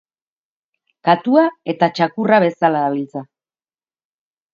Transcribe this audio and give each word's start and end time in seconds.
Katua 1.09 1.43
eta 1.73 1.89
txakurra 1.99 2.39
bezala 2.45 2.81
dabiltza. 2.87 3.23